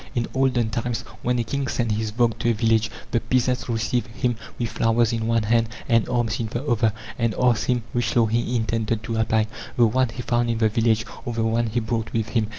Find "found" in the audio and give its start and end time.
10.23-10.49